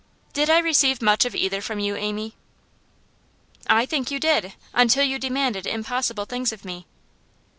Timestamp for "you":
1.77-1.95, 4.09-4.19, 5.05-5.19